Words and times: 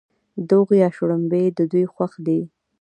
دوغ 0.49 0.67
یا 0.81 0.89
شړومبې 0.97 1.43
د 1.57 1.59
دوی 1.71 1.85
خوښ 1.93 2.13
دي. 2.25 2.39